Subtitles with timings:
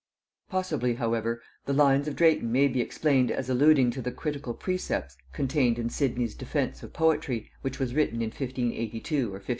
[0.49, 5.15] Possibly however the lines of Drayton may be explained as alluding to the critical precepts
[5.31, 9.49] contained in Sidney's Defence of Poetry, which was written in 1582 or 1583.